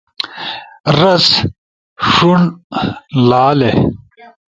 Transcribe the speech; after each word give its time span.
رس، 0.99 1.27
ݜُون 2.09 2.41
-لالے 3.27 3.71